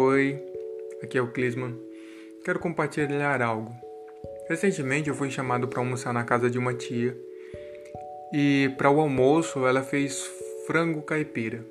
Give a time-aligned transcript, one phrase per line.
[0.00, 0.40] Oi,
[1.02, 1.76] aqui é o Clisman.
[2.44, 3.72] Quero compartilhar algo.
[4.48, 7.18] Recentemente eu fui chamado para almoçar na casa de uma tia
[8.32, 10.24] e para o almoço ela fez
[10.68, 11.66] frango caipira.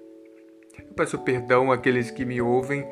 [0.77, 2.85] Eu peço perdão àqueles que me ouvem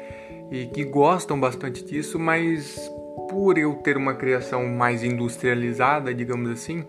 [0.49, 2.89] e que gostam bastante disso, mas
[3.29, 6.85] por eu ter uma criação mais industrializada, digamos assim,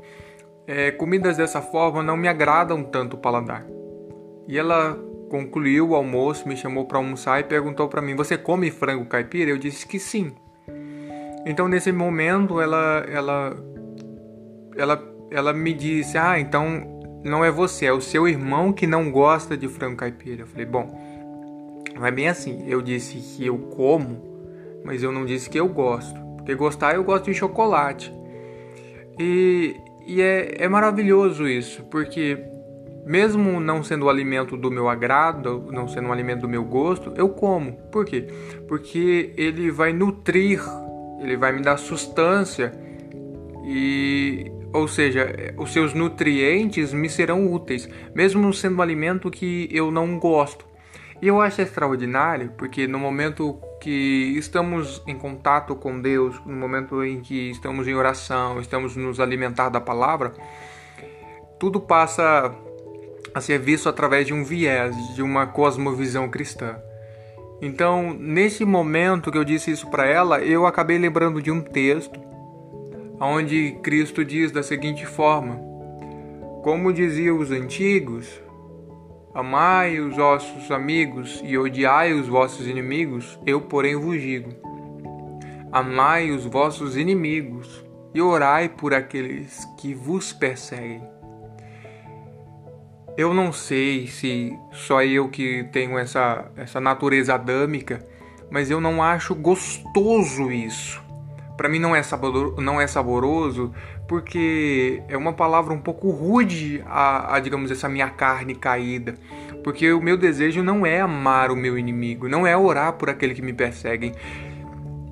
[0.68, 3.66] é, comidas dessa forma não me agradam tanto o paladar.
[4.46, 4.96] E ela
[5.28, 9.50] concluiu o almoço, me chamou para almoçar e perguntou para mim: "Você come frango caipira?"
[9.50, 10.32] Eu disse que sim.
[11.44, 13.56] Então nesse momento ela ela
[14.76, 19.10] ela ela me disse: "Ah, então não é você, é o seu irmão que não
[19.10, 20.42] gosta de frango caipira".
[20.42, 21.06] Eu falei: "Bom,
[21.96, 22.64] não é bem assim.
[22.68, 24.22] Eu disse que eu como,
[24.84, 26.18] mas eu não disse que eu gosto.
[26.36, 28.12] Porque gostar eu gosto de chocolate.
[29.18, 29.74] E,
[30.06, 32.38] e é, é maravilhoso isso, porque
[33.06, 37.12] mesmo não sendo o alimento do meu agrado, não sendo um alimento do meu gosto,
[37.16, 37.74] eu como.
[37.92, 38.26] Por quê?
[38.66, 40.60] Porque ele vai nutrir,
[41.20, 42.72] ele vai me dar sustância
[43.64, 49.90] e ou seja, os seus nutrientes me serão úteis, mesmo sendo um alimento que eu
[49.90, 50.66] não gosto.
[51.22, 57.02] E eu acho extraordinário porque no momento que estamos em contato com Deus, no momento
[57.04, 60.34] em que estamos em oração, estamos nos alimentar da palavra,
[61.58, 62.54] tudo passa
[63.36, 66.78] a ser visto através de um viés, de uma cosmovisão cristã.
[67.60, 72.18] Então, nesse momento que eu disse isso para ela, eu acabei lembrando de um texto
[73.20, 75.60] onde Cristo diz da seguinte forma:
[76.62, 78.40] Como diziam os antigos,
[79.34, 84.48] amai os vossos amigos e odiai os vossos inimigos, eu, porém, vos digo:
[85.70, 87.84] Amai os vossos inimigos
[88.14, 91.15] e orai por aqueles que vos perseguem.
[93.16, 98.04] Eu não sei se só eu que tenho essa, essa natureza adâmica,
[98.50, 101.02] mas eu não acho gostoso isso.
[101.56, 103.72] Para mim não é, sabor, não é saboroso
[104.06, 109.14] porque é uma palavra um pouco rude a, a, digamos, essa minha carne caída.
[109.64, 113.34] Porque o meu desejo não é amar o meu inimigo, não é orar por aquele
[113.34, 114.12] que me perseguem.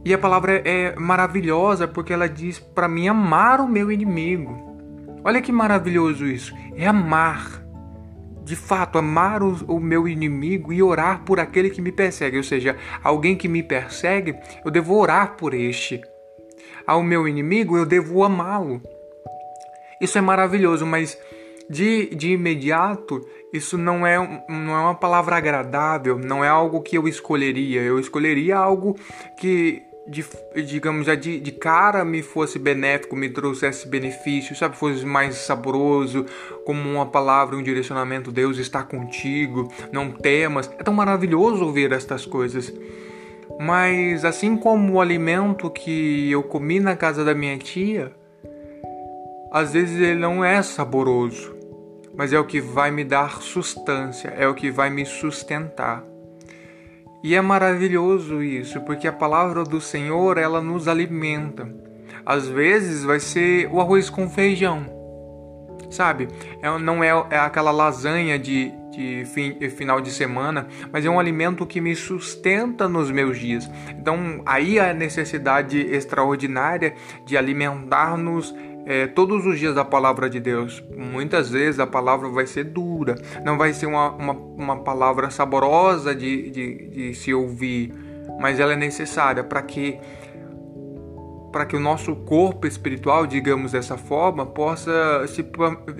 [0.05, 4.63] E a palavra é maravilhosa porque ela diz para mim amar o meu inimigo.
[5.25, 6.55] Olha que maravilhoso isso.
[6.77, 7.64] É amar
[8.45, 12.37] de fato, amar o, o, meu inimigo e orar por aquele que me persegue.
[12.37, 16.01] Ou seja, alguém que me persegue, eu devo orar por este.
[16.87, 18.83] Ao meu inimigo, eu devo amá-lo.
[20.01, 21.19] Isso é maravilhoso, mas
[21.71, 24.19] de, de imediato, isso não é,
[24.49, 27.81] não é uma palavra agradável, não é algo que eu escolheria.
[27.81, 28.95] Eu escolheria algo
[29.39, 30.25] que de,
[30.67, 36.27] digamos, já de, de cara me fosse benéfico, me trouxesse benefício, sabe, fosse mais saboroso,
[36.65, 40.71] como uma palavra, um direcionamento, Deus está contigo, não temas.
[40.79, 42.73] É tão maravilhoso ouvir estas coisas.
[43.59, 48.13] Mas assim como o alimento que eu comi na casa da minha tia,
[49.51, 51.55] às vezes ele não é saboroso,
[52.15, 56.05] mas é o que vai me dar sustância, é o que vai me sustentar.
[57.25, 61.67] E é maravilhoso isso, porque a palavra do Senhor, ela nos alimenta.
[62.27, 64.85] Às vezes vai ser o arroz com feijão,
[65.89, 66.29] sabe?
[66.61, 71.19] É, não é, é aquela lasanha de, de fim, final de semana, mas é um
[71.19, 73.71] alimento que me sustenta nos meus dias.
[73.99, 78.55] Então, aí a necessidade extraordinária de alimentar-nos
[78.87, 80.83] é, todos os dias da palavra de Deus.
[80.97, 83.15] Muitas vezes a palavra vai ser dura,
[83.45, 87.93] não vai ser uma, uma, uma palavra saborosa de, de, de se ouvir,
[88.41, 89.99] mas ela é necessária para que
[91.51, 95.47] para que o nosso corpo espiritual, digamos dessa forma, possa se,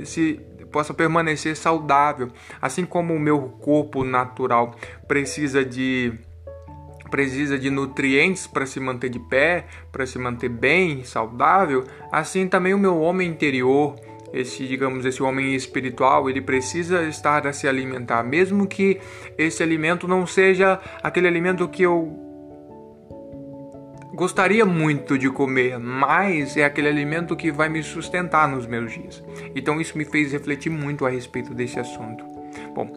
[0.05, 0.41] se
[0.73, 2.29] possa permanecer saudável,
[2.61, 4.75] assim como o meu corpo natural
[5.07, 6.13] precisa de
[7.15, 12.75] precisa de nutrientes para se manter de pé, para se manter bem, saudável, assim também
[12.75, 13.95] o meu homem interior,
[14.33, 19.01] esse, digamos, esse homem espiritual, ele precisa estar a se alimentar, mesmo que
[19.39, 22.19] esse alimento não seja aquele alimento que eu
[24.13, 29.23] gostaria muito de comer, mas é aquele alimento que vai me sustentar nos meus dias.
[29.55, 32.25] Então isso me fez refletir muito a respeito desse assunto.
[32.75, 32.93] Bom,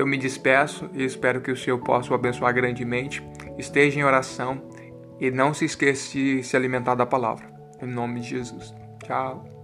[0.00, 3.22] eu me despeço e espero que o Senhor possa o abençoar grandemente.
[3.58, 4.62] Esteja em oração
[5.20, 7.50] e não se esqueça de se alimentar da palavra.
[7.82, 8.74] Em nome de Jesus.
[9.04, 9.59] Tchau.